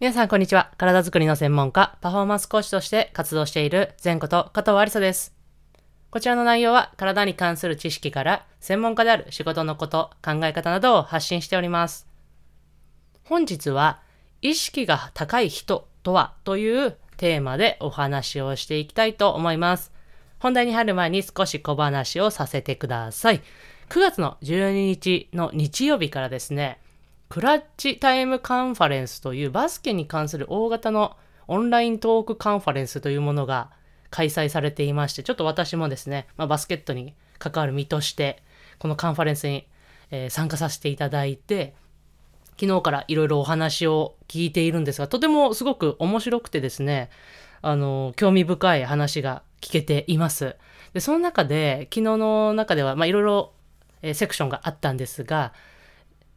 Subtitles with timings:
[0.00, 0.70] 皆さん、こんにちは。
[0.76, 5.34] 体づくりの専門家、パフォーマンス講師として活動している前こと加藤ありさです。
[6.12, 12.06] こちらの内容は、体に関する知識から、専門家である仕事のこと、考え方などを発信しております。
[13.24, 14.00] 本日は、
[14.40, 19.90] 意識が高い人とはというテーマでお話をしていきたいと思います。
[20.38, 23.40] 本題に入る前に少し小話をさせてください。
[23.88, 26.78] 9月の12日の日曜日からですね、
[27.28, 33.70] クラッチタイムカンファレンスというバスケに関する大型のオンライントークカンファレンスというものが
[34.10, 38.42] 開催されていまして、ちょっと私もですね、まあ、バスケットに関わる身として、
[38.78, 39.66] このカンファレンスに、
[40.10, 41.74] え、参加させていただいて、
[42.58, 47.10] 昨日からいろいろお話を聞いているんですが、とてもすごく面白くてですね、
[47.60, 50.56] あの、興味深い話が聞けています。
[50.94, 53.52] で、その中で、昨日の中では、まあ、いろいろ、
[54.14, 55.52] セクションがあったんですが、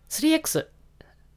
[0.10, 0.68] 3X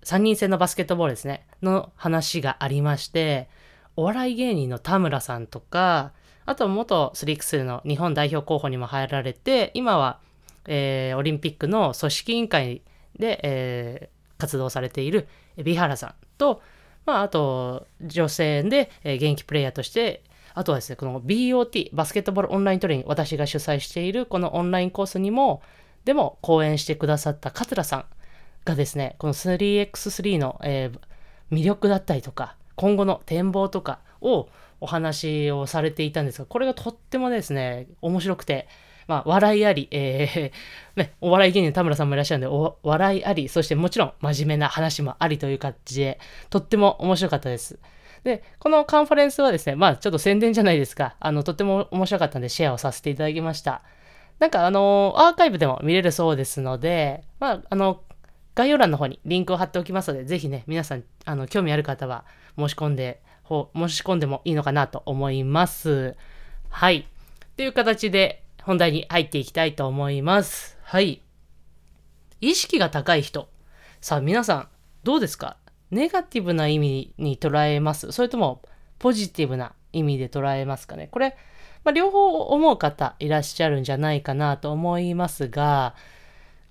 [0.04, 3.48] 3人制のバスケットボールですね、の話がありまして、
[3.96, 6.12] お笑い芸人の田村さんとか、
[6.46, 10.20] あと元 3x の日本代表候補にも入られて、今は、
[10.66, 12.82] えー、オリンピックの組織委員会
[13.18, 16.60] で、えー、活動されている海老原さんと、
[17.06, 25.62] まあ、あと、女性で、えー、現役プレイヤーとして、あとはですね、この BOT、バスケットボールオンライントレーニング、私が主催しているこのオンラインコースにも、
[26.04, 28.04] でも講演してくださった桂さん
[28.64, 34.48] がですね、この 3x3 の、えー、魅力だったりとか、今後の展望とかを
[34.80, 38.68] お話をされていたんですが、これがとってもですね、面白くて、
[39.06, 46.18] まあ、笑いあり、えー、 ね、お笑い芸人田村さんもいらっしゃるんで、お笑いあり、そしてもちろん真面目な話もありという感じで、
[46.50, 47.78] とっても面白かったです。
[48.24, 53.82] で、このカンファレンスはですね、まあちょっと宣伝じゃないですか、あの、とっても面白かったんでシェアをさせていただきました。
[54.38, 58.00] なんかあの、アーカイブでも見れるそうですので、まあ、あの、
[58.54, 62.24] 概要欄の方にリンクを貼っておきますので、ぜひね、皆さん、あの、興味ある方は
[62.56, 66.16] 申し込んで、申し込んでもいいのかなと思います。
[66.68, 67.06] はい。
[67.56, 70.78] という形で本題に入っていきたいと思います。
[70.82, 71.20] はい。
[72.40, 73.48] 意識が高い人。
[74.00, 74.68] さあ、皆さん、
[75.02, 75.56] どうですか？
[75.90, 78.12] ネガティブな意味に捉えます？
[78.12, 78.62] それとも
[78.98, 81.08] ポジティブな意味で捉えますかね？
[81.10, 81.36] これ、
[81.84, 85.94] まあ、両方思う方いらっしゃるんじゃないかなと思いますが、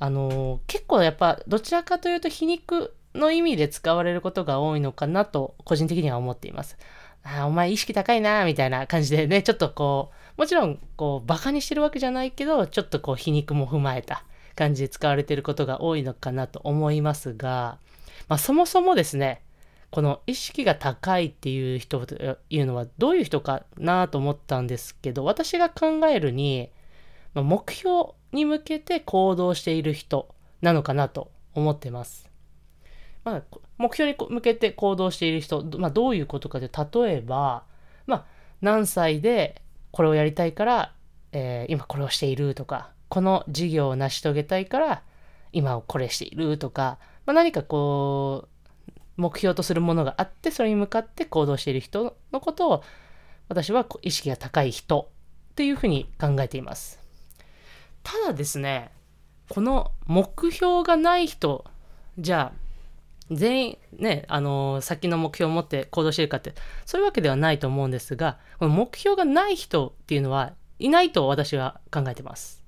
[0.03, 6.77] あの結構やっぱどちらかというと皮肉の意味で使われることが多いのかなと個人的には思っています。
[7.23, 14.25] あお前意識高いなみたいな感じでね、ちょっとこう、もちろんこうバカにしてるわけじゃないけど、ちょっとこう皮肉も踏まえた
[14.55, 17.77] 感じで使われてることが多いのかなと思いますが、
[18.27, 19.41] まあ、そもそもですね、
[19.89, 26.71] この意識が高いっていう人というのはどういう人かなと思ったんですけど、私が考えるに、
[27.33, 32.29] まあ、目標に向けて行動している人なのかなと思ってます。
[33.23, 33.43] まあ、
[33.77, 37.63] 目標に向けて行動している人、まあ、どういうことかで例えば、
[38.05, 38.25] まあ、
[38.61, 39.61] 何歳で
[39.91, 40.93] これをやりたいから、
[41.31, 45.03] えー、今これをしているとか、この事業を成し遂げたいから
[45.51, 48.53] 今をこれしているとか、まあ、何かこう
[49.17, 52.83] 目標とするものがあってそれに向かって行動している人のことを
[53.49, 55.11] 私は意識が高い人
[55.51, 57.02] っていうふうに考えています。
[58.03, 58.91] ただですね、
[59.49, 61.65] この目標がない人、
[62.17, 62.63] じゃあ、
[63.31, 66.53] 全員ね、あの、先の目標を持って行動してるかって、
[66.85, 72.63] そういうわけではないと思うんですが、この目標がない人っていうのはいないと私は考えてます。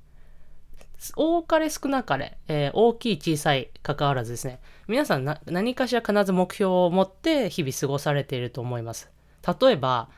[1.16, 9.12] 多かれ少なかれ、えー、大きい小さい関わらずですね、皆さん何かしら必ず目標を持って日々過ごされていると思います。
[9.62, 10.10] 例えば、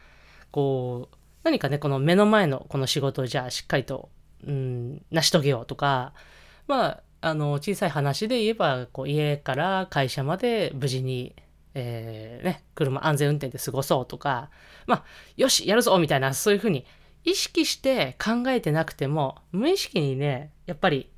[0.51, 4.09] こう、何かね、この目の前のこの仕事をじゃあしっかりと
[4.46, 6.14] うん、成し遂げようとか、
[6.68, 11.36] まあ、あの、小さい話で言えば、こう、家から会社まで無事に、
[11.74, 14.50] えー、ね、車安全運転で過ごそうとか、
[14.86, 15.03] まあ、
[15.36, 16.86] よし、やるぞみたいな、そういうふうに
[17.24, 21.09] 意識して考えてなくても、無意識にね、やっぱり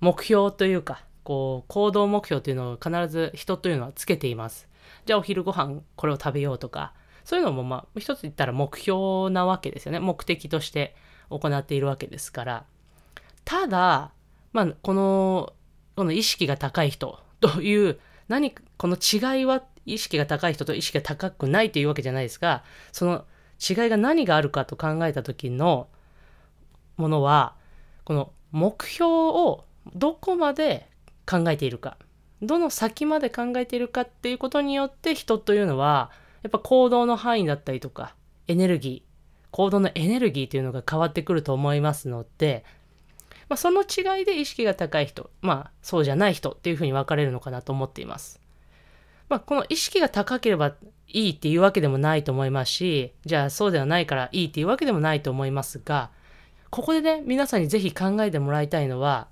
[0.00, 4.68] 目標というか、こう、行動目標というのを必ず人というのはつけています。
[5.04, 10.00] じゃあお昼ご飯これを食べようとか、そういうのもまあ、一つ言ったら目標なわけですよね。
[10.00, 10.96] 目的として
[11.30, 12.64] 行っているわけですから。
[13.44, 14.12] ただ、
[14.52, 15.52] まあ、この、
[15.96, 17.98] この意識が高い人 という、
[18.28, 23.24] 何、この違いは意識が高い人と意識が高くないというわけじゃないですが、その
[23.58, 25.88] 違いが何があるかと考えた時の
[26.96, 27.54] ものは、
[28.04, 29.64] この目標を
[29.94, 30.88] どこまで
[31.26, 31.96] 考えているか、
[32.42, 36.10] どの先まで考えているかっていうことによって人というのは、
[36.42, 38.14] やっぱ行動の範囲だったりとか、
[38.46, 39.07] エネルギー、
[39.50, 42.64] 行動のエネルギーというのが変わってくると思いますので、
[43.48, 48.40] まあ、その違いで意識が高い人、まあそうじゃない人っていうふうに分かれるのかなと思っています。
[49.28, 50.74] まあ、この意識が高ければ
[51.08, 56.10] いいっていうわけでもないと思いますし、じゃあそうではないからいいっていうわけでもないと思いますが、
[56.70, 59.28] ここでね、皆さんにぜひ考えてもらいたいのは、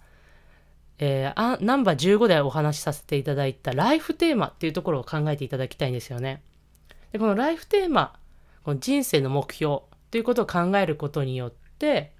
[0.98, 6.42] えー、ナンバー15でお話しさせていただいたライフテーマっていうところを考えていただきたいんですよね。
[7.12, 8.18] で、このライフテーマ、
[8.64, 9.80] この人生の目標
[10.10, 12.12] ということを考えることによって、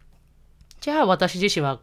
[0.80, 1.80] じゃあ私自身は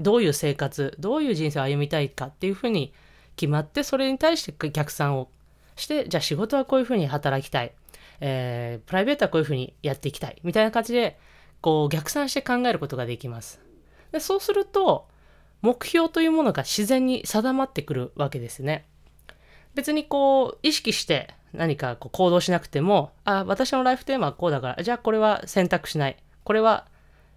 [0.00, 2.92] どういう生活、どういう人生を歩みたいかっていうふうに
[3.36, 5.30] 決まって、それに対して逆算を
[5.76, 7.72] して、じゃあ仕事はこういうふうに働きたい。
[8.20, 10.40] えー、プライベートはこういうふうにやっていきたい。
[10.42, 11.18] みたいな感じで、
[11.60, 13.60] こう逆算して考えることができます。
[14.12, 15.08] でそうすると、
[15.62, 18.86] 目標というものが自然に定まってくるわけですね。
[19.74, 26.16] 別にこう、意識して何かこう行動しなくても、あ、私のライフテーマはこうだから、じゃあこれは選択しない。
[26.44, 26.86] これは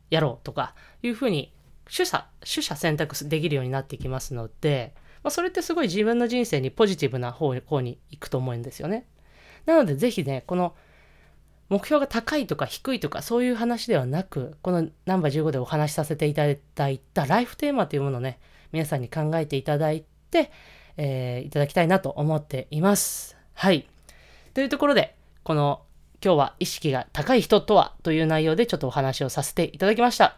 [0.10, 1.54] やろうとかいうふうに
[1.86, 4.94] 取捨、取捨選択できるようになってきますので、
[5.24, 9.06] まあ、それってすごい自分の人生にポジティブな方方に行くと思うんですよね。
[9.66, 10.76] なのでぜひね、この
[11.70, 18.40] 目標が高いとか低いとかそういう話ではなく、このナンバー15でお話しさせていただいたライフテーマというものをね、
[18.72, 20.52] 皆さんに考えていただいて、
[20.98, 23.38] えー、いただきたいなと思っています。
[23.54, 23.88] はい。
[24.58, 25.14] というところで、
[25.44, 25.84] この
[26.20, 30.38] 今日は意識が高い人とはという内容でちょっとお話をさせていただきました。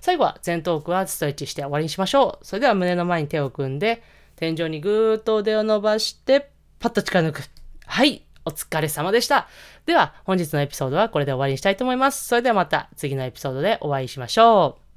[0.00, 2.46] 最後は前頭腔はストレッチして終わりにしましょう。
[2.46, 4.02] それでは胸の前に手を組んで、
[4.36, 6.48] 天井にぐーっと腕を伸ばして、
[6.78, 7.42] パッと力抜く。
[7.84, 8.24] はい。
[8.46, 9.48] お疲れ様でした。
[9.84, 12.26] では、本日のエピソードはこれで終わりにしたいと思います。
[12.26, 14.87] それではまた次のエピソードでお会いしましょう。